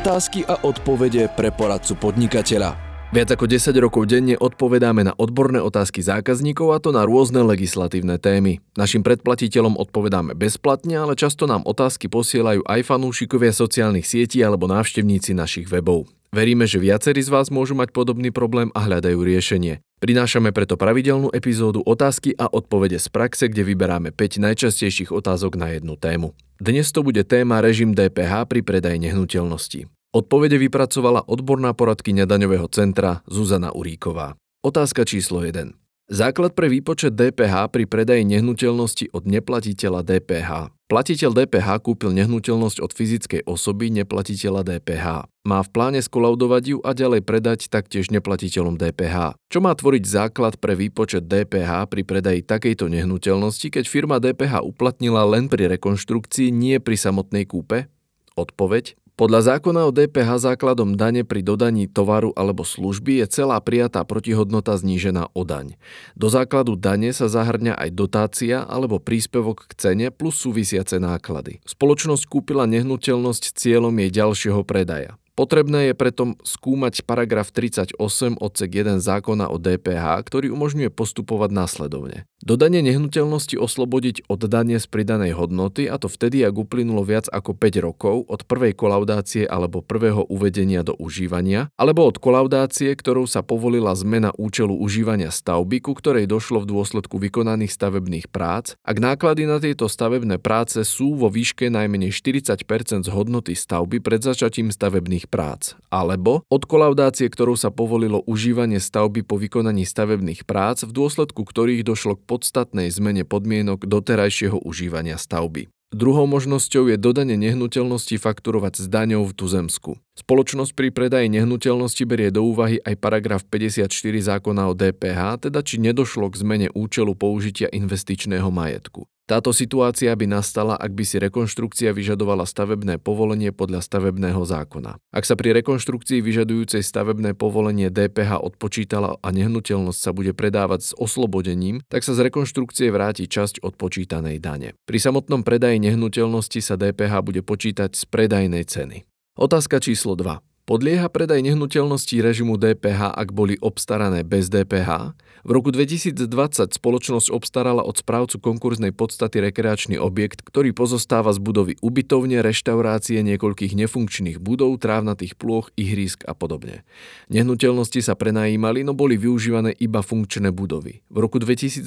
Otázky 0.00 0.48
a 0.48 0.64
odpovede 0.64 1.28
pre 1.36 1.52
poradcu 1.52 1.92
podnikateľa. 1.92 2.89
Viac 3.10 3.26
ako 3.34 3.50
10 3.50 3.74
rokov 3.82 4.06
denne 4.06 4.38
odpovedáme 4.38 5.02
na 5.02 5.18
odborné 5.18 5.58
otázky 5.58 5.98
zákazníkov 5.98 6.70
a 6.70 6.78
to 6.78 6.94
na 6.94 7.02
rôzne 7.02 7.42
legislatívne 7.42 8.22
témy. 8.22 8.62
Našim 8.78 9.02
predplatiteľom 9.02 9.74
odpovedáme 9.82 10.38
bezplatne, 10.38 10.94
ale 10.94 11.18
často 11.18 11.50
nám 11.50 11.66
otázky 11.66 12.06
posielajú 12.06 12.62
aj 12.62 12.86
fanúšikovia 12.86 13.50
sociálnych 13.50 14.06
sietí 14.06 14.46
alebo 14.46 14.70
návštevníci 14.70 15.34
našich 15.34 15.66
webov. 15.66 16.06
Veríme, 16.30 16.70
že 16.70 16.78
viacerí 16.78 17.18
z 17.18 17.34
vás 17.34 17.50
môžu 17.50 17.74
mať 17.74 17.90
podobný 17.90 18.30
problém 18.30 18.70
a 18.78 18.86
hľadajú 18.86 19.18
riešenie. 19.26 19.82
Prinášame 19.98 20.54
preto 20.54 20.78
pravidelnú 20.78 21.34
epizódu 21.34 21.82
otázky 21.82 22.38
a 22.38 22.46
odpovede 22.46 23.02
z 23.02 23.10
praxe, 23.10 23.50
kde 23.50 23.66
vyberáme 23.66 24.14
5 24.14 24.38
najčastejších 24.38 25.10
otázok 25.10 25.58
na 25.58 25.74
jednu 25.74 25.98
tému. 25.98 26.30
Dnes 26.62 26.94
to 26.94 27.02
bude 27.02 27.26
téma 27.26 27.58
režim 27.58 27.90
DPH 27.90 28.46
pri 28.46 28.62
predaji 28.62 29.02
nehnuteľnosti. 29.02 29.90
Odpovede 30.10 30.58
vypracovala 30.58 31.22
odborná 31.30 31.70
poradkyňa 31.70 32.26
daňového 32.26 32.66
centra 32.74 33.22
Zuzana 33.30 33.70
Uríková. 33.70 34.34
Otázka 34.58 35.06
číslo 35.06 35.46
1. 35.46 35.70
Základ 36.10 36.58
pre 36.58 36.66
výpočet 36.66 37.14
DPH 37.14 37.70
pri 37.70 37.86
predaji 37.86 38.26
nehnuteľnosti 38.26 39.14
od 39.14 39.30
neplatiteľa 39.30 40.02
DPH. 40.02 40.74
Platiteľ 40.90 41.30
DPH 41.30 41.86
kúpil 41.86 42.10
nehnuteľnosť 42.10 42.82
od 42.82 42.90
fyzickej 42.90 43.46
osoby 43.46 43.94
neplatiteľa 43.94 44.66
DPH. 44.66 45.30
Má 45.46 45.62
v 45.62 45.70
pláne 45.70 46.02
skolaudovať 46.02 46.62
ju 46.74 46.78
a 46.82 46.90
ďalej 46.90 47.22
predať 47.22 47.70
taktiež 47.70 48.10
neplatiteľom 48.10 48.82
DPH. 48.82 49.38
Čo 49.46 49.62
má 49.62 49.78
tvoriť 49.78 50.10
základ 50.10 50.58
pre 50.58 50.74
výpočet 50.74 51.30
DPH 51.30 51.86
pri 51.86 52.02
predaji 52.02 52.42
takejto 52.42 52.90
nehnuteľnosti, 52.90 53.70
keď 53.70 53.86
firma 53.86 54.18
DPH 54.18 54.66
uplatnila 54.66 55.22
len 55.22 55.46
pri 55.46 55.70
rekonštrukcii, 55.70 56.50
nie 56.50 56.82
pri 56.82 56.98
samotnej 56.98 57.46
kúpe? 57.46 57.86
Odpoveď 58.34 58.98
podľa 59.20 59.52
zákona 59.52 59.84
o 59.84 59.92
DPH 59.92 60.48
základom 60.48 60.96
dane 60.96 61.28
pri 61.28 61.44
dodaní 61.44 61.84
tovaru 61.84 62.32
alebo 62.32 62.64
služby 62.64 63.20
je 63.20 63.26
celá 63.28 63.60
prijatá 63.60 64.00
protihodnota 64.08 64.72
znížená 64.80 65.28
o 65.36 65.44
daň. 65.44 65.76
Do 66.16 66.32
základu 66.32 66.72
dane 66.72 67.12
sa 67.12 67.28
zahrňa 67.28 67.76
aj 67.76 67.90
dotácia 67.92 68.64
alebo 68.64 68.96
príspevok 68.96 69.68
k 69.68 69.72
cene 69.76 70.06
plus 70.08 70.40
súvisiace 70.40 70.96
náklady. 70.96 71.60
Spoločnosť 71.68 72.24
kúpila 72.32 72.64
nehnuteľnosť 72.64 73.60
cieľom 73.60 73.92
jej 73.92 74.08
ďalšieho 74.08 74.64
predaja. 74.64 75.19
Potrebné 75.40 75.88
je 75.88 75.94
preto 75.96 76.36
skúmať 76.44 77.00
paragraf 77.08 77.48
38 77.48 77.96
odsek 78.36 78.70
1 78.76 79.00
zákona 79.00 79.48
o 79.48 79.56
DPH, 79.56 80.20
ktorý 80.28 80.52
umožňuje 80.52 80.92
postupovať 80.92 81.48
následovne. 81.48 82.28
Dodanie 82.44 82.84
nehnuteľnosti 82.84 83.56
oslobodiť 83.56 84.28
od 84.28 84.44
dane 84.48 84.76
z 84.76 84.84
pridanej 84.84 85.40
hodnoty 85.40 85.88
a 85.88 85.96
to 85.96 86.12
vtedy, 86.12 86.44
ak 86.44 86.56
uplynulo 86.56 87.08
viac 87.08 87.24
ako 87.32 87.56
5 87.56 87.84
rokov 87.84 88.28
od 88.28 88.44
prvej 88.44 88.76
kolaudácie 88.76 89.48
alebo 89.48 89.80
prvého 89.80 90.28
uvedenia 90.28 90.84
do 90.84 90.92
užívania, 91.00 91.72
alebo 91.80 92.04
od 92.04 92.20
kolaudácie, 92.20 92.92
ktorou 92.92 93.24
sa 93.24 93.40
povolila 93.40 93.96
zmena 93.96 94.36
účelu 94.36 94.76
užívania 94.76 95.32
stavby, 95.32 95.80
ku 95.80 95.96
ktorej 95.96 96.28
došlo 96.28 96.68
v 96.68 96.68
dôsledku 96.68 97.16
vykonaných 97.16 97.72
stavebných 97.72 98.28
prác, 98.28 98.76
ak 98.84 98.96
náklady 99.00 99.48
na 99.48 99.56
tieto 99.56 99.88
stavebné 99.88 100.36
práce 100.36 100.84
sú 100.84 101.16
vo 101.16 101.32
výške 101.32 101.72
najmenej 101.72 102.12
40 102.12 102.60
z 103.04 103.08
hodnoty 103.08 103.56
stavby 103.56 104.04
pred 104.04 104.20
začatím 104.20 104.68
stavebných 104.68 105.29
prác, 105.30 105.78
alebo 105.88 106.42
od 106.50 106.62
kolaudácie, 106.66 107.30
ktorou 107.30 107.54
sa 107.54 107.70
povolilo 107.70 108.20
užívanie 108.26 108.82
stavby 108.82 109.22
po 109.22 109.38
vykonaní 109.38 109.86
stavebných 109.86 110.44
prác, 110.44 110.82
v 110.82 110.90
dôsledku 110.90 111.46
ktorých 111.46 111.86
došlo 111.86 112.18
k 112.18 112.26
podstatnej 112.26 112.90
zmene 112.90 113.22
podmienok 113.22 113.86
doterajšieho 113.86 114.58
užívania 114.60 115.16
stavby. 115.16 115.70
Druhou 115.90 116.22
možnosťou 116.30 116.86
je 116.86 116.94
dodanie 116.94 117.34
nehnuteľnosti 117.34 118.14
fakturovať 118.14 118.78
s 118.78 118.86
daňou 118.86 119.26
v 119.26 119.34
tuzemsku. 119.34 119.98
Spoločnosť 120.14 120.70
pri 120.78 120.94
predaji 120.94 121.26
nehnuteľnosti 121.34 122.06
berie 122.06 122.30
do 122.30 122.46
úvahy 122.46 122.78
aj 122.78 122.94
paragraf 123.02 123.42
54 123.42 123.90
zákona 124.22 124.70
o 124.70 124.74
DPH, 124.78 125.50
teda 125.50 125.66
či 125.66 125.82
nedošlo 125.82 126.30
k 126.30 126.38
zmene 126.46 126.68
účelu 126.78 127.18
použitia 127.18 127.66
investičného 127.74 128.54
majetku. 128.54 129.10
Táto 129.30 129.54
situácia 129.54 130.10
by 130.10 130.26
nastala, 130.26 130.74
ak 130.74 130.90
by 130.90 131.06
si 131.06 131.22
rekonštrukcia 131.22 131.94
vyžadovala 131.94 132.42
stavebné 132.50 132.98
povolenie 132.98 133.54
podľa 133.54 133.78
stavebného 133.78 134.42
zákona. 134.42 134.98
Ak 135.14 135.22
sa 135.22 135.38
pri 135.38 135.54
rekonštrukcii 135.62 136.18
vyžadujúcej 136.18 136.82
stavebné 136.82 137.38
povolenie 137.38 137.94
DPH 137.94 138.42
odpočítala 138.42 139.22
a 139.22 139.28
nehnuteľnosť 139.30 140.00
sa 140.02 140.10
bude 140.10 140.34
predávať 140.34 140.80
s 140.82 140.90
oslobodením, 140.98 141.78
tak 141.86 142.02
sa 142.02 142.18
z 142.18 142.26
rekonštrukcie 142.26 142.90
vráti 142.90 143.30
časť 143.30 143.62
odpočítanej 143.62 144.42
dane. 144.42 144.74
Pri 144.82 144.98
samotnom 144.98 145.46
predaji 145.46 145.78
nehnuteľnosti 145.78 146.58
sa 146.58 146.74
DPH 146.74 147.22
bude 147.22 147.46
počítať 147.46 147.94
z 147.94 148.02
predajnej 148.10 148.66
ceny. 148.66 149.06
Otázka 149.38 149.78
číslo 149.78 150.18
2. 150.18 150.49
Podlieha 150.70 151.10
predaj 151.10 151.42
nehnuteľností 151.42 152.22
režimu 152.22 152.54
DPH, 152.54 153.10
ak 153.10 153.34
boli 153.34 153.58
obstarané 153.58 154.22
bez 154.22 154.46
DPH? 154.46 155.18
V 155.42 155.50
roku 155.50 155.74
2020 155.74 156.30
spoločnosť 156.70 157.34
obstarala 157.34 157.82
od 157.82 157.98
správcu 157.98 158.38
konkurznej 158.38 158.94
podstaty 158.94 159.42
rekreačný 159.42 159.98
objekt, 159.98 160.46
ktorý 160.46 160.70
pozostáva 160.70 161.34
z 161.34 161.42
budovy 161.42 161.74
ubytovne, 161.82 162.38
reštaurácie, 162.38 163.18
niekoľkých 163.18 163.74
nefunkčných 163.74 164.38
budov, 164.38 164.78
trávnatých 164.78 165.34
plôch, 165.34 165.74
ihrísk 165.74 166.22
a 166.30 166.38
podobne. 166.38 166.86
Nehnuteľnosti 167.34 168.06
sa 168.06 168.14
prenajímali, 168.14 168.86
no 168.86 168.94
boli 168.94 169.18
využívané 169.18 169.74
iba 169.74 170.06
funkčné 170.06 170.54
budovy. 170.54 171.02
V 171.10 171.18
roku 171.18 171.42
2022 171.42 171.82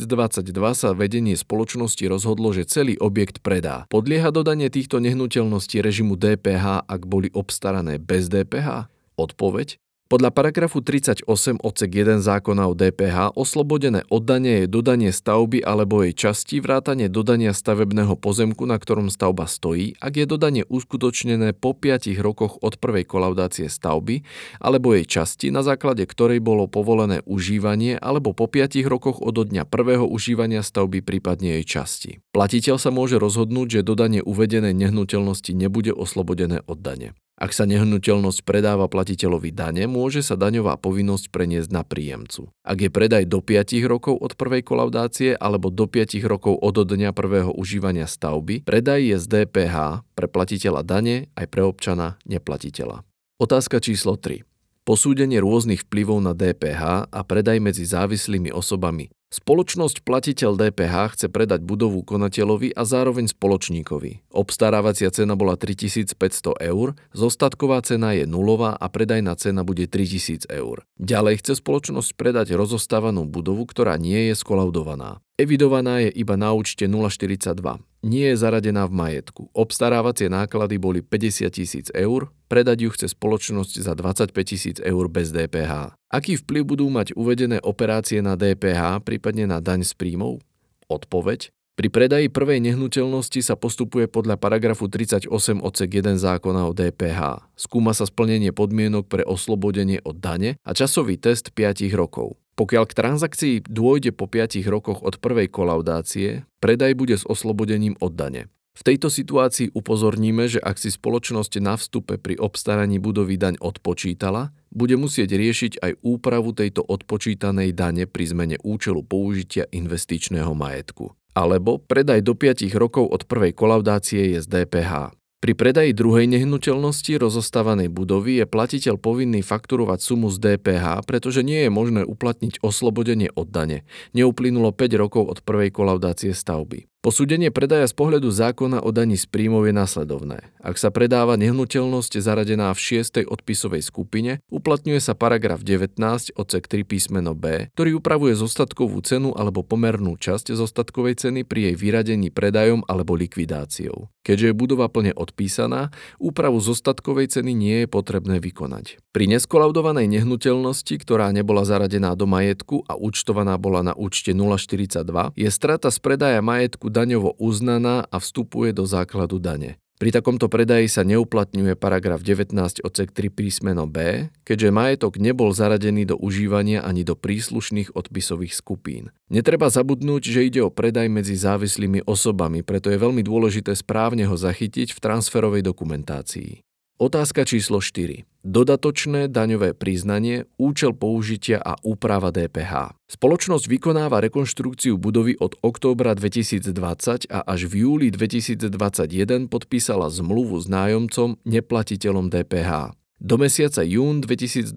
sa 0.76 0.92
vedenie 0.92 1.40
spoločnosti 1.40 2.04
rozhodlo, 2.12 2.52
že 2.52 2.68
celý 2.68 3.00
objekt 3.00 3.40
predá. 3.40 3.88
Podlieha 3.88 4.28
dodanie 4.36 4.68
týchto 4.68 5.00
nehnuteľností 5.00 5.80
režimu 5.80 6.20
DPH, 6.20 6.84
ak 6.84 7.02
boli 7.08 7.32
obstarané 7.32 7.96
bez 7.96 8.28
DPH? 8.28 8.73
Odpoveď? 9.16 9.82
Podľa 10.14 10.30
paragrafu 10.30 10.78
38 10.86 11.26
odsek 11.58 11.90
1 11.90 12.22
zákona 12.22 12.70
o 12.70 12.78
DPH 12.78 13.34
oslobodené 13.34 14.06
oddanie 14.14 14.62
je 14.62 14.68
dodanie 14.70 15.10
stavby 15.10 15.66
alebo 15.66 16.06
jej 16.06 16.14
časti 16.14 16.62
vrátanie 16.62 17.10
dodania 17.10 17.50
stavebného 17.50 18.14
pozemku, 18.22 18.70
na 18.70 18.78
ktorom 18.78 19.10
stavba 19.10 19.50
stojí, 19.50 19.98
ak 19.98 20.14
je 20.22 20.26
dodanie 20.30 20.70
uskutočnené 20.70 21.58
po 21.58 21.74
5 21.74 22.14
rokoch 22.22 22.62
od 22.62 22.78
prvej 22.78 23.10
kolaudácie 23.10 23.66
stavby 23.66 24.22
alebo 24.62 24.94
jej 24.94 25.10
časti, 25.10 25.50
na 25.50 25.66
základe 25.66 26.06
ktorej 26.06 26.46
bolo 26.46 26.70
povolené 26.70 27.26
užívanie 27.26 27.98
alebo 27.98 28.38
po 28.38 28.46
5 28.46 28.86
rokoch 28.86 29.18
od 29.18 29.34
dňa 29.34 29.66
prvého 29.66 30.06
užívania 30.06 30.62
stavby 30.62 31.02
prípadne 31.02 31.58
jej 31.58 31.66
časti. 31.66 32.12
Platiteľ 32.38 32.78
sa 32.78 32.94
môže 32.94 33.18
rozhodnúť, 33.18 33.82
že 33.82 33.88
dodanie 33.88 34.22
uvedenej 34.22 34.78
nehnuteľnosti 34.78 35.58
nebude 35.58 35.90
oslobodené 35.90 36.62
od 36.70 36.86
dane. 36.86 37.18
Ak 37.34 37.50
sa 37.50 37.66
nehnuteľnosť 37.66 38.46
predáva 38.46 38.86
platiteľovi 38.86 39.50
dane, 39.50 39.90
môže 39.90 40.22
sa 40.22 40.38
daňová 40.38 40.78
povinnosť 40.78 41.34
preniesť 41.34 41.70
na 41.74 41.82
príjemcu. 41.82 42.54
Ak 42.62 42.78
je 42.78 42.94
predaj 42.94 43.26
do 43.26 43.42
5 43.42 43.74
rokov 43.90 44.22
od 44.22 44.38
prvej 44.38 44.62
kolaudácie 44.62 45.34
alebo 45.34 45.74
do 45.74 45.90
5 45.90 46.22
rokov 46.30 46.62
od 46.62 46.76
dňa 46.86 47.10
prvého 47.10 47.50
užívania 47.50 48.06
stavby, 48.06 48.62
predaj 48.62 49.02
je 49.02 49.18
z 49.18 49.26
DPH 49.26 50.06
pre 50.14 50.30
platiteľa 50.30 50.86
dane 50.86 51.34
aj 51.34 51.50
pre 51.50 51.66
občana 51.66 52.22
neplatiteľa. 52.30 53.02
Otázka 53.42 53.82
číslo 53.82 54.14
3. 54.14 54.46
Posúdenie 54.86 55.42
rôznych 55.42 55.90
vplyvov 55.90 56.22
na 56.22 56.38
DPH 56.38 57.10
a 57.10 57.20
predaj 57.26 57.58
medzi 57.58 57.88
závislými 57.88 58.54
osobami 58.54 59.10
Spoločnosť 59.34 60.06
platiteľ 60.06 60.54
DPH 60.62 61.18
chce 61.18 61.26
predať 61.26 61.66
budovu 61.66 62.06
konateľovi 62.06 62.70
a 62.78 62.86
zároveň 62.86 63.34
spoločníkovi. 63.34 64.30
Obstarávacia 64.30 65.10
cena 65.10 65.34
bola 65.34 65.58
3500 65.58 66.14
eur, 66.62 66.94
zostatková 67.18 67.82
cena 67.82 68.14
je 68.14 68.30
nulová 68.30 68.78
a 68.78 68.86
predajná 68.94 69.34
cena 69.34 69.66
bude 69.66 69.90
3000 69.90 70.46
eur. 70.54 70.86
Ďalej 71.02 71.42
chce 71.42 71.66
spoločnosť 71.66 72.14
predať 72.14 72.54
rozostávanú 72.54 73.26
budovu, 73.26 73.66
ktorá 73.66 73.98
nie 73.98 74.30
je 74.30 74.38
skolaudovaná. 74.38 75.18
Evidovaná 75.42 76.06
je 76.06 76.14
iba 76.14 76.38
na 76.38 76.54
účte 76.54 76.86
042 76.86 77.82
nie 78.04 78.36
je 78.36 78.36
zaradená 78.36 78.84
v 78.86 78.94
majetku. 78.94 79.48
Obstarávacie 79.56 80.28
náklady 80.28 80.76
boli 80.76 81.00
50 81.00 81.48
tisíc 81.50 81.88
eur, 81.96 82.30
predať 82.52 82.86
ju 82.86 82.90
chce 82.92 83.08
spoločnosť 83.16 83.80
za 83.80 83.96
25 83.96 84.36
tisíc 84.44 84.78
eur 84.84 85.08
bez 85.08 85.32
DPH. 85.32 85.96
Aký 86.14 86.38
vplyv 86.38 86.78
budú 86.78 86.86
mať 86.94 87.18
uvedené 87.18 87.58
operácie 87.58 88.22
na 88.22 88.38
DPH, 88.38 89.02
prípadne 89.02 89.50
na 89.50 89.58
daň 89.58 89.82
z 89.82 89.98
príjmov? 89.98 90.46
Odpoveď. 90.86 91.50
Pri 91.74 91.90
predaji 91.90 92.30
prvej 92.30 92.62
nehnuteľnosti 92.62 93.42
sa 93.42 93.58
postupuje 93.58 94.06
podľa 94.06 94.38
paragrafu 94.38 94.86
38 94.86 95.26
odsek 95.58 95.90
1 95.90 96.22
zákona 96.22 96.70
o 96.70 96.72
DPH. 96.78 97.50
Skúma 97.58 97.98
sa 97.98 98.06
splnenie 98.06 98.54
podmienok 98.54 99.10
pre 99.10 99.26
oslobodenie 99.26 100.06
od 100.06 100.22
dane 100.22 100.62
a 100.62 100.78
časový 100.78 101.18
test 101.18 101.50
5 101.58 101.82
rokov. 101.98 102.38
Pokiaľ 102.62 102.84
k 102.86 102.94
transakcii 102.94 103.56
dôjde 103.66 104.14
po 104.14 104.30
5 104.30 104.62
rokoch 104.70 105.02
od 105.02 105.18
prvej 105.18 105.50
kolaudácie, 105.50 106.46
predaj 106.62 106.94
bude 106.94 107.18
s 107.18 107.26
oslobodením 107.26 107.98
od 107.98 108.14
dane. 108.14 108.54
V 108.74 108.82
tejto 108.82 109.14
situácii 109.14 109.70
upozorníme, 109.78 110.50
že 110.50 110.58
ak 110.58 110.82
si 110.82 110.90
spoločnosť 110.90 111.62
na 111.62 111.78
vstupe 111.78 112.18
pri 112.18 112.42
obstaraní 112.42 112.98
budovy 112.98 113.38
daň 113.38 113.62
odpočítala, 113.62 114.50
bude 114.74 114.98
musieť 114.98 115.38
riešiť 115.38 115.78
aj 115.78 115.92
úpravu 116.02 116.58
tejto 116.58 116.82
odpočítanej 116.82 117.78
dane 117.78 118.10
pri 118.10 118.26
zmene 118.34 118.58
účelu 118.66 119.06
použitia 119.06 119.70
investičného 119.70 120.58
majetku. 120.58 121.14
Alebo 121.38 121.78
predaj 121.86 122.26
do 122.26 122.34
5 122.34 122.66
rokov 122.74 123.14
od 123.14 123.30
prvej 123.30 123.54
kolaudácie 123.54 124.38
je 124.38 124.40
z 124.42 124.48
DPH. 124.50 125.14
Pri 125.44 125.60
predaji 125.60 125.92
druhej 125.92 126.24
nehnuteľnosti 126.32 127.20
rozostávanej 127.20 127.92
budovy 127.92 128.42
je 128.42 128.46
platiteľ 128.48 128.96
povinný 128.96 129.44
fakturovať 129.44 130.00
sumu 130.00 130.32
z 130.32 130.40
DPH, 130.40 131.04
pretože 131.04 131.44
nie 131.44 131.68
je 131.68 131.70
možné 131.70 132.08
uplatniť 132.08 132.64
oslobodenie 132.64 133.28
od 133.36 133.52
dane. 133.52 133.84
Neuplynulo 134.16 134.72
5 134.72 135.02
rokov 135.04 135.28
od 135.28 135.40
prvej 135.44 135.70
kolaudácie 135.70 136.32
stavby. 136.32 136.88
Posúdenie 137.04 137.52
predaja 137.52 137.84
z 137.84 138.00
pohľadu 138.00 138.32
zákona 138.32 138.80
o 138.80 138.88
daní 138.96 139.20
z 139.20 139.28
príjmov 139.28 139.68
je 139.68 139.76
následovné. 139.76 140.40
Ak 140.64 140.80
sa 140.80 140.88
predáva 140.88 141.36
nehnuteľnosť 141.36 142.16
zaradená 142.24 142.72
v 142.72 143.04
6. 143.04 143.28
odpisovej 143.28 143.84
skupine, 143.84 144.40
uplatňuje 144.48 145.04
sa 145.04 145.12
paragraf 145.12 145.68
19 145.68 146.00
odsek 146.40 146.64
3 146.72 146.88
písmeno 146.88 147.36
B, 147.36 147.68
ktorý 147.76 148.00
upravuje 148.00 148.40
zostatkovú 148.40 149.04
cenu 149.04 149.36
alebo 149.36 149.68
pomernú 149.68 150.16
časť 150.16 150.56
zostatkovej 150.56 151.28
ceny 151.28 151.44
pri 151.44 151.68
jej 151.68 151.76
vyradení 151.76 152.32
predajom 152.32 152.88
alebo 152.88 153.20
likvidáciou. 153.20 154.08
Keďže 154.24 154.56
je 154.56 154.56
budova 154.56 154.88
plne 154.88 155.12
odpísaná, 155.12 155.92
úpravu 156.24 156.64
zostatkovej 156.64 157.36
ceny 157.36 157.52
nie 157.52 157.84
je 157.84 157.88
potrebné 157.92 158.40
vykonať. 158.40 159.04
Pri 159.12 159.28
neskolaudovanej 159.28 160.08
nehnuteľnosti, 160.08 160.96
ktorá 161.04 161.36
nebola 161.36 161.68
zaradená 161.68 162.16
do 162.16 162.24
majetku 162.24 162.88
a 162.88 162.96
účtovaná 162.96 163.60
bola 163.60 163.84
na 163.84 163.92
účte 163.92 164.32
042, 164.32 165.04
je 165.36 165.50
strata 165.52 165.92
z 165.92 166.00
predaja 166.00 166.40
majetku 166.40 166.93
daňovo 166.94 167.34
uznaná 167.42 168.06
a 168.06 168.22
vstupuje 168.22 168.70
do 168.78 168.86
základu 168.86 169.42
dane. 169.42 169.82
Pri 170.04 170.12
takomto 170.12 170.52
predaji 170.52 170.92
sa 170.92 171.08
neuplatňuje 171.08 171.80
paragraf 171.80 172.20
19 172.20 172.84
odsek 172.84 173.16
3 173.16 173.32
písmeno 173.32 173.88
B, 173.88 174.28
keďže 174.44 174.74
majetok 174.74 175.16
nebol 175.16 175.56
zaradený 175.56 176.04
do 176.04 176.20
užívania 176.20 176.84
ani 176.84 177.08
do 177.08 177.16
príslušných 177.16 177.96
odpisových 177.96 178.52
skupín. 178.52 179.16
Netreba 179.32 179.72
zabudnúť, 179.72 180.28
že 180.28 180.44
ide 180.44 180.60
o 180.60 180.74
predaj 180.74 181.08
medzi 181.08 181.40
závislými 181.40 182.04
osobami, 182.04 182.68
preto 182.68 182.92
je 182.92 183.00
veľmi 183.00 183.24
dôležité 183.24 183.72
správne 183.80 184.28
ho 184.28 184.36
zachytiť 184.36 184.92
v 184.92 185.00
transferovej 185.00 185.64
dokumentácii. 185.64 186.60
Otázka 187.00 187.48
číslo 187.48 187.80
4. 187.80 188.33
Dodatočné 188.44 189.32
daňové 189.32 189.72
priznanie, 189.72 190.52
účel 190.60 190.92
použitia 190.92 191.64
a 191.64 191.80
úprava 191.80 192.28
DPH. 192.28 192.92
Spoločnosť 193.08 193.72
vykonáva 193.72 194.20
rekonštrukciu 194.20 195.00
budovy 195.00 195.40
od 195.40 195.56
októbra 195.64 196.12
2020 196.12 197.32
a 197.32 197.40
až 197.40 197.72
v 197.72 197.88
júli 197.88 198.12
2021 198.12 199.48
podpísala 199.48 200.12
zmluvu 200.12 200.60
s 200.60 200.68
nájomcom 200.68 201.40
neplatiteľom 201.48 202.28
DPH. 202.28 202.92
Do 203.24 203.40
mesiaca 203.40 203.80
jún 203.80 204.20
2021 204.20 204.76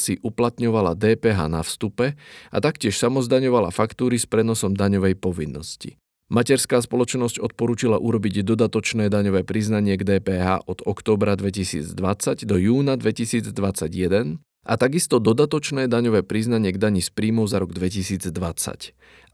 si 0.00 0.16
uplatňovala 0.24 0.96
DPH 0.96 1.52
na 1.52 1.60
vstupe 1.60 2.16
a 2.48 2.56
taktiež 2.56 2.96
samozdaňovala 2.96 3.68
faktúry 3.68 4.16
s 4.16 4.24
prenosom 4.24 4.72
daňovej 4.72 5.20
povinnosti. 5.20 6.00
Materská 6.28 6.84
spoločnosť 6.84 7.40
odporúčila 7.40 7.96
urobiť 7.96 8.44
dodatočné 8.44 9.08
daňové 9.08 9.48
priznanie 9.48 9.96
k 9.96 10.04
DPH 10.04 10.68
od 10.68 10.84
októbra 10.84 11.32
2020 11.40 12.44
do 12.44 12.56
júna 12.60 13.00
2021 13.00 14.36
a 14.68 14.74
takisto 14.76 15.24
dodatočné 15.24 15.88
daňové 15.88 16.20
priznanie 16.28 16.76
k 16.76 16.76
daní 16.76 17.00
z 17.00 17.08
príjmov 17.16 17.48
za 17.48 17.64
rok 17.64 17.72
2020. 17.72 18.28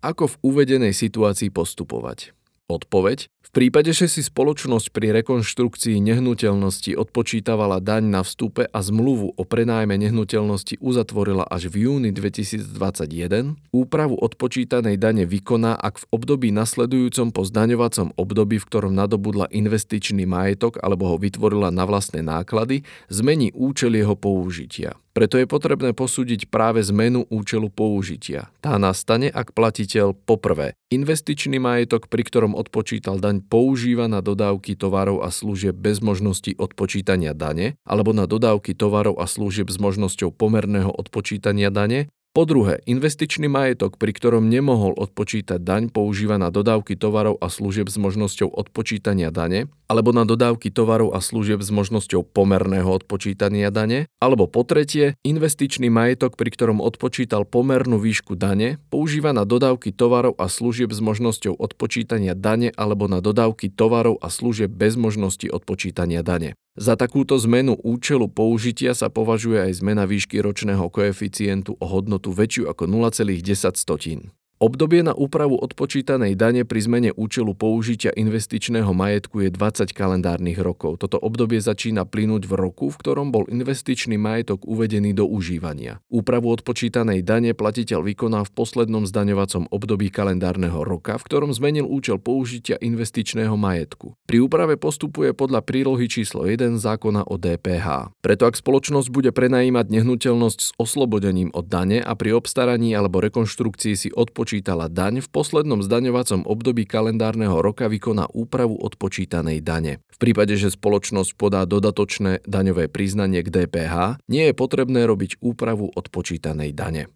Ako 0.06 0.24
v 0.30 0.34
uvedenej 0.46 0.94
situácii 0.94 1.50
postupovať? 1.50 2.30
Odpoveď? 2.64 3.28
V 3.44 3.50
prípade, 3.52 3.92
že 3.92 4.08
si 4.08 4.24
spoločnosť 4.24 4.88
pri 4.88 5.12
rekonštrukcii 5.20 6.00
nehnuteľnosti 6.00 6.96
odpočítavala 6.96 7.76
daň 7.76 8.08
na 8.08 8.20
vstupe 8.24 8.64
a 8.64 8.78
zmluvu 8.80 9.36
o 9.36 9.42
prenájme 9.44 10.00
nehnuteľnosti 10.00 10.80
uzatvorila 10.80 11.44
až 11.44 11.68
v 11.68 11.84
júni 11.84 12.08
2021, 12.08 13.60
úpravu 13.68 14.16
odpočítanej 14.16 14.96
dane 14.96 15.28
vykoná, 15.28 15.76
ak 15.76 16.00
v 16.00 16.08
období 16.16 16.48
nasledujúcom 16.56 17.36
po 17.36 17.44
zdaňovacom 17.44 18.16
období, 18.16 18.56
v 18.56 18.68
ktorom 18.72 18.96
nadobudla 18.96 19.52
investičný 19.52 20.24
majetok 20.24 20.80
alebo 20.80 21.12
ho 21.12 21.16
vytvorila 21.20 21.68
na 21.68 21.84
vlastné 21.84 22.24
náklady, 22.24 22.80
zmení 23.12 23.52
účel 23.52 23.92
jeho 23.92 24.16
použitia. 24.16 24.96
Preto 25.14 25.38
je 25.38 25.46
potrebné 25.46 25.94
posúdiť 25.94 26.50
práve 26.50 26.82
zmenu 26.90 27.22
účelu 27.30 27.70
použitia. 27.70 28.50
Tá 28.58 28.82
nastane, 28.82 29.30
ak 29.30 29.54
platiteľ 29.54 30.10
poprvé 30.26 30.74
investičný 30.90 31.62
majetok, 31.62 32.10
pri 32.10 32.26
ktorom 32.26 32.58
odpočítal 32.58 33.22
daň, 33.22 33.38
používa 33.46 34.10
na 34.10 34.18
dodávky 34.18 34.74
tovarov 34.74 35.22
a 35.22 35.30
služieb 35.30 35.78
bez 35.78 36.02
možnosti 36.02 36.58
odpočítania 36.58 37.30
dane 37.30 37.78
alebo 37.86 38.10
na 38.10 38.26
dodávky 38.26 38.74
tovarov 38.74 39.22
a 39.22 39.30
služieb 39.30 39.70
s 39.70 39.78
možnosťou 39.78 40.34
pomerného 40.34 40.90
odpočítania 40.90 41.70
dane 41.70 42.10
po 42.34 42.42
druhé, 42.50 42.82
investičný 42.90 43.46
majetok, 43.46 43.94
pri 43.94 44.10
ktorom 44.10 44.50
nemohol 44.50 44.98
odpočítať 44.98 45.62
daň, 45.62 45.86
používa 45.86 46.34
na 46.34 46.50
dodávky 46.50 46.98
tovarov 46.98 47.38
a 47.38 47.46
služieb 47.46 47.86
s 47.86 47.94
možnosťou 47.94 48.50
odpočítania 48.50 49.30
dane, 49.30 49.70
alebo 49.86 50.10
na 50.10 50.26
dodávky 50.26 50.74
tovarov 50.74 51.14
a 51.14 51.22
služieb 51.22 51.62
s 51.62 51.70
možnosťou 51.70 52.26
pomerného 52.26 52.90
odpočítania 52.90 53.70
dane, 53.70 54.10
alebo 54.18 54.50
po 54.50 54.66
tretie, 54.66 55.14
investičný 55.22 55.86
majetok, 55.94 56.34
pri 56.34 56.50
ktorom 56.50 56.82
odpočítal 56.82 57.46
pomernú 57.46 58.02
výšku 58.02 58.34
dane, 58.34 58.82
používa 58.90 59.30
na 59.30 59.46
dodávky 59.46 59.94
tovarov 59.94 60.34
a 60.34 60.50
služieb 60.50 60.90
s 60.90 60.98
možnosťou 60.98 61.54
odpočítania 61.54 62.34
dane 62.34 62.74
alebo 62.74 63.06
na 63.06 63.22
dodávky 63.22 63.70
tovarov 63.70 64.18
a 64.18 64.26
služieb 64.26 64.74
bez 64.74 64.98
možnosti 64.98 65.46
odpočítania 65.46 66.26
dane. 66.26 66.58
Za 66.74 66.98
takúto 66.98 67.38
zmenu 67.38 67.78
účelu 67.78 68.26
použitia 68.26 68.98
sa 68.98 69.06
považuje 69.06 69.62
aj 69.62 69.78
zmena 69.78 70.10
výšky 70.10 70.42
ročného 70.42 70.90
koeficientu 70.90 71.78
o 71.78 71.86
hodnotu 71.86 72.34
väčšiu 72.34 72.66
ako 72.66 72.90
0,10. 72.90 74.43
Obdobie 74.62 75.02
na 75.02 75.10
úpravu 75.10 75.58
odpočítanej 75.58 76.38
dane 76.38 76.62
pri 76.62 76.78
zmene 76.78 77.10
účelu 77.10 77.58
použitia 77.58 78.14
investičného 78.14 78.86
majetku 78.94 79.42
je 79.42 79.50
20 79.50 79.90
kalendárnych 79.90 80.62
rokov. 80.62 81.02
Toto 81.02 81.18
obdobie 81.18 81.58
začína 81.58 82.06
plynúť 82.06 82.46
v 82.46 82.54
roku, 82.54 82.86
v 82.86 82.94
ktorom 82.94 83.34
bol 83.34 83.50
investičný 83.50 84.14
majetok 84.14 84.62
uvedený 84.62 85.10
do 85.10 85.26
užívania. 85.26 85.98
Úpravu 86.06 86.54
odpočítanej 86.54 87.26
dane 87.26 87.50
platiteľ 87.50 88.06
vykoná 88.06 88.46
v 88.46 88.54
poslednom 88.54 89.10
zdaňovacom 89.10 89.74
období 89.74 90.14
kalendárneho 90.14 90.86
roka, 90.86 91.18
v 91.18 91.26
ktorom 91.26 91.50
zmenil 91.50 91.90
účel 91.90 92.22
použitia 92.22 92.78
investičného 92.78 93.58
majetku. 93.58 94.14
Pri 94.22 94.38
úprave 94.38 94.78
postupuje 94.78 95.34
podľa 95.34 95.66
prílohy 95.66 96.06
číslo 96.06 96.46
1 96.46 96.78
zákona 96.78 97.26
o 97.26 97.42
DPH. 97.42 98.14
Preto 98.22 98.46
ak 98.46 98.54
spoločnosť 98.54 99.10
bude 99.10 99.34
prenajímať 99.34 99.90
nehnuteľnosť 99.90 100.58
s 100.62 100.70
oslobodením 100.78 101.50
od 101.50 101.66
dane 101.66 101.98
a 101.98 102.14
pri 102.14 102.38
obstaraní 102.38 102.94
alebo 102.94 103.18
rekonštrukcii 103.18 103.94
si 103.98 104.08
odpočítať 104.14 104.43
odpočítala 104.44 104.92
daň, 104.92 105.24
v 105.24 105.28
poslednom 105.32 105.80
zdaňovacom 105.80 106.44
období 106.44 106.84
kalendárneho 106.84 107.64
roka 107.64 107.88
vykoná 107.88 108.28
úpravu 108.28 108.76
odpočítanej 108.76 109.64
dane. 109.64 110.04
V 110.12 110.20
prípade, 110.20 110.52
že 110.60 110.68
spoločnosť 110.68 111.32
podá 111.40 111.64
dodatočné 111.64 112.44
daňové 112.44 112.92
priznanie 112.92 113.40
k 113.40 113.48
DPH, 113.48 114.20
nie 114.28 114.52
je 114.52 114.52
potrebné 114.52 115.08
robiť 115.08 115.40
úpravu 115.40 115.88
odpočítanej 115.88 116.76
dane. 116.76 117.08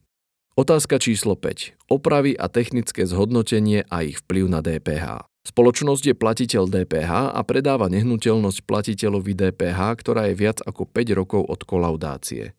Otázka 0.56 0.96
číslo 0.96 1.36
5. 1.36 1.92
Opravy 1.92 2.32
a 2.32 2.48
technické 2.48 3.04
zhodnotenie 3.04 3.84
a 3.92 4.08
ich 4.08 4.24
vplyv 4.24 4.48
na 4.48 4.64
DPH. 4.64 5.28
Spoločnosť 5.44 6.04
je 6.08 6.14
platiteľ 6.16 6.64
DPH 6.64 7.36
a 7.36 7.40
predáva 7.44 7.92
nehnuteľnosť 7.92 8.64
platiteľovi 8.64 9.36
DPH, 9.36 10.00
ktorá 10.00 10.32
je 10.32 10.34
viac 10.48 10.64
ako 10.64 10.88
5 10.88 11.12
rokov 11.12 11.44
od 11.44 11.60
kolaudácie. 11.68 12.56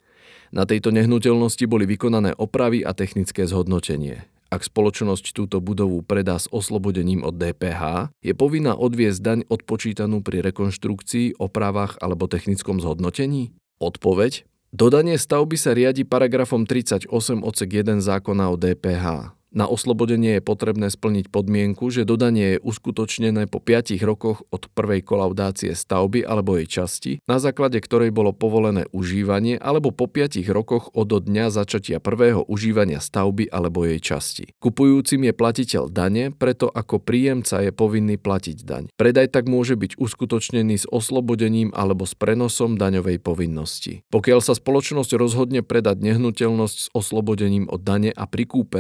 Na 0.54 0.70
tejto 0.70 0.94
nehnuteľnosti 0.94 1.66
boli 1.66 1.90
vykonané 1.90 2.38
opravy 2.38 2.86
a 2.86 2.94
technické 2.94 3.50
zhodnotenie. 3.50 4.30
Ak 4.50 4.65
spoločnosť 4.65 5.38
túto 5.38 5.62
budovu 5.62 6.01
predá 6.01 6.41
s 6.41 6.50
oslobodením 6.50 7.22
od 7.22 7.38
DPH, 7.38 8.10
je 8.25 8.34
povinná 8.34 8.74
odviesť 8.74 9.20
daň 9.22 9.39
odpočítanú 9.46 10.25
pri 10.25 10.41
rekonštrukcii, 10.41 11.38
opravách 11.38 12.01
alebo 12.01 12.25
technickom 12.25 12.82
zhodnotení? 12.82 13.53
Odpoveď? 13.77 14.50
Dodanie 14.74 15.22
stavby 15.22 15.53
sa 15.53 15.77
riadi 15.77 16.01
paragrafom 16.01 16.65
38 16.65 17.13
odsek 17.46 17.70
1 17.70 18.01
zákona 18.01 18.50
o 18.50 18.58
DPH. 18.58 19.38
Na 19.50 19.65
oslobodenie 19.65 20.38
je 20.38 20.46
potrebné 20.46 20.94
splniť 20.94 21.34
podmienku, 21.34 21.89
že 21.89 22.06
dodanie 22.06 22.58
je 22.58 22.62
uskutočnené 22.62 23.50
po 23.50 23.58
5 23.58 23.98
rokoch 24.06 24.46
od 24.53 24.70
prvej 24.70 25.01
kolaudácie 25.01 25.74
stavby 25.74 26.22
alebo 26.22 26.53
jej 26.62 26.70
časti, 26.70 27.12
na 27.25 27.41
základe 27.41 27.82
ktorej 27.82 28.13
bolo 28.13 28.29
povolené 28.29 28.86
užívanie, 28.94 29.58
alebo 29.58 29.89
po 29.89 30.06
5 30.06 30.38
rokoch 30.53 30.94
od 30.94 31.10
dňa 31.10 31.50
začatia 31.50 31.98
prvého 31.98 32.46
užívania 32.46 33.01
stavby 33.01 33.50
alebo 33.50 33.89
jej 33.89 33.98
časti. 33.98 34.53
Kupujúcim 34.62 35.25
je 35.25 35.34
platiteľ 35.34 35.89
dane, 35.89 36.29
preto 36.29 36.70
ako 36.70 37.01
príjemca 37.01 37.65
je 37.65 37.74
povinný 37.74 38.22
platiť 38.22 38.58
daň. 38.62 38.94
Predaj 39.01 39.34
tak 39.34 39.50
môže 39.50 39.74
byť 39.74 39.98
uskutočnený 39.98 40.77
s 40.77 40.86
oslobodením 40.86 41.74
alebo 41.74 42.06
s 42.06 42.13
prenosom 42.13 42.77
daňovej 42.77 43.18
povinnosti. 43.18 44.06
Pokiaľ 44.13 44.46
sa 44.46 44.53
spoločnosť 44.53 45.18
rozhodne 45.18 45.65
predať 45.65 46.06
nehnuteľnosť 46.06 46.77
s 46.77 46.88
oslobodením 46.94 47.65
od 47.65 47.82
dane 47.82 48.13
a 48.13 48.29
pri 48.29 48.46
kúpe 48.46 48.77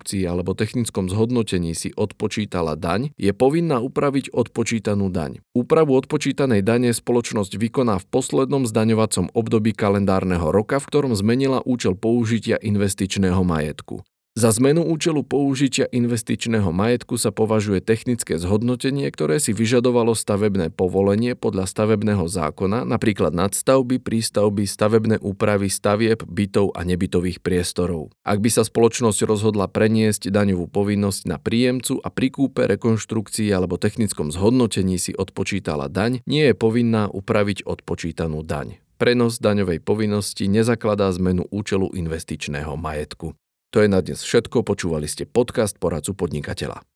rekonštrukcii 0.00 0.24
alebo 0.24 0.56
technickom 0.56 1.12
zhodnotení 1.12 1.76
si 1.76 1.92
odpočítala 1.92 2.76
daň, 2.76 3.12
je 3.20 3.32
povinná 3.36 3.80
upraviť 3.80 4.32
odpočítanú 4.32 5.12
daň. 5.12 5.44
Úpravu 5.52 5.96
odpočítanej 6.00 6.64
dane 6.64 6.90
spoločnosť 6.96 7.60
vykoná 7.60 8.00
v 8.00 8.08
poslednom 8.08 8.64
zdaňovacom 8.64 9.28
období 9.36 9.76
kalendárneho 9.76 10.48
roka, 10.48 10.80
v 10.80 10.88
ktorom 10.88 11.12
zmenila 11.12 11.60
účel 11.68 11.94
použitia 11.94 12.56
investičného 12.56 13.44
majetku. 13.44 14.00
Za 14.40 14.56
zmenu 14.56 14.88
účelu 14.88 15.20
použitia 15.20 15.84
investičného 15.92 16.72
majetku 16.72 17.20
sa 17.20 17.28
považuje 17.28 17.84
technické 17.84 18.40
zhodnotenie, 18.40 19.04
ktoré 19.12 19.36
si 19.36 19.52
vyžadovalo 19.52 20.16
stavebné 20.16 20.72
povolenie 20.72 21.36
podľa 21.36 21.68
stavebného 21.68 22.24
zákona, 22.24 22.88
napríklad 22.88 23.36
nadstavby, 23.36 24.00
prístavby, 24.00 24.64
stavebné 24.64 25.20
úpravy 25.20 25.68
stavieb, 25.68 26.24
bytov 26.24 26.72
a 26.72 26.88
nebytových 26.88 27.44
priestorov. 27.44 28.16
Ak 28.24 28.40
by 28.40 28.48
sa 28.48 28.64
spoločnosť 28.64 29.28
rozhodla 29.28 29.68
preniesť 29.68 30.32
daňovú 30.32 30.72
povinnosť 30.72 31.28
na 31.28 31.36
príjemcu 31.36 32.00
a 32.00 32.08
pri 32.08 32.32
kúpe, 32.32 32.64
rekonštrukcii 32.64 33.52
alebo 33.52 33.76
technickom 33.76 34.32
zhodnotení 34.32 34.96
si 34.96 35.12
odpočítala 35.12 35.92
daň, 35.92 36.24
nie 36.24 36.48
je 36.48 36.56
povinná 36.56 37.12
upraviť 37.12 37.68
odpočítanú 37.68 38.40
daň. 38.40 38.80
Prenos 38.96 39.36
daňovej 39.36 39.84
povinnosti 39.84 40.48
nezakladá 40.48 41.12
zmenu 41.12 41.44
účelu 41.52 41.92
investičného 41.92 42.72
majetku. 42.80 43.36
To 43.70 43.78
je 43.78 43.86
na 43.86 44.02
dnes 44.02 44.18
všetko, 44.18 44.66
počúvali 44.66 45.06
ste 45.06 45.30
podcast 45.30 45.78
Poradcu 45.78 46.18
podnikateľa. 46.18 46.82